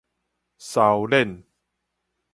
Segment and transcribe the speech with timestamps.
[0.57, 1.43] 嘲臉